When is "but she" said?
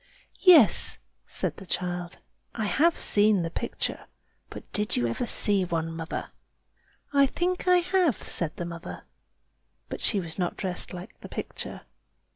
9.89-10.19